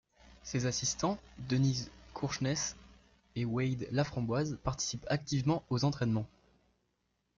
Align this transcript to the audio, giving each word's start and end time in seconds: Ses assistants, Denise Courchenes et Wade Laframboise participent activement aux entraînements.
Ses 0.41 0.65
assistants, 0.65 1.19
Denise 1.47 1.91
Courchenes 2.15 2.55
et 3.35 3.45
Wade 3.45 3.87
Laframboise 3.91 4.57
participent 4.63 5.05
activement 5.09 5.63
aux 5.69 5.85
entraînements. 5.85 6.25